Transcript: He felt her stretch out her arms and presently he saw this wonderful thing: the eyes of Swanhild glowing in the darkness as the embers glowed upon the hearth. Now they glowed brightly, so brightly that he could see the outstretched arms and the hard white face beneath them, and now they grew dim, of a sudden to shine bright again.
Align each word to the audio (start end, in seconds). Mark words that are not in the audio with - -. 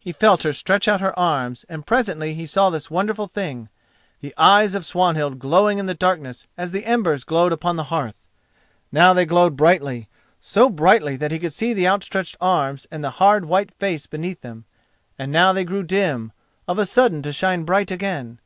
He 0.00 0.10
felt 0.10 0.42
her 0.42 0.52
stretch 0.52 0.88
out 0.88 1.00
her 1.00 1.16
arms 1.16 1.64
and 1.68 1.86
presently 1.86 2.34
he 2.34 2.44
saw 2.44 2.70
this 2.70 2.90
wonderful 2.90 3.28
thing: 3.28 3.68
the 4.20 4.34
eyes 4.36 4.74
of 4.74 4.84
Swanhild 4.84 5.38
glowing 5.38 5.78
in 5.78 5.86
the 5.86 5.94
darkness 5.94 6.48
as 6.58 6.72
the 6.72 6.84
embers 6.84 7.22
glowed 7.22 7.52
upon 7.52 7.76
the 7.76 7.84
hearth. 7.84 8.26
Now 8.90 9.12
they 9.12 9.24
glowed 9.24 9.54
brightly, 9.56 10.08
so 10.40 10.68
brightly 10.70 11.14
that 11.18 11.30
he 11.30 11.38
could 11.38 11.52
see 11.52 11.72
the 11.72 11.86
outstretched 11.86 12.36
arms 12.40 12.88
and 12.90 13.04
the 13.04 13.10
hard 13.22 13.44
white 13.44 13.70
face 13.70 14.08
beneath 14.08 14.40
them, 14.40 14.64
and 15.16 15.30
now 15.30 15.52
they 15.52 15.62
grew 15.64 15.84
dim, 15.84 16.32
of 16.66 16.80
a 16.80 16.84
sudden 16.84 17.22
to 17.22 17.32
shine 17.32 17.62
bright 17.62 17.92
again. 17.92 18.40